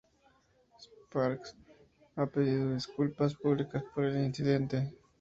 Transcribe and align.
Sparks 1.11 1.55
ha 2.15 2.25
pedido 2.25 2.73
disculpas 2.73 3.35
públicas 3.35 3.83
por 3.93 4.05
el 4.05 4.25
incidente. 4.25 4.89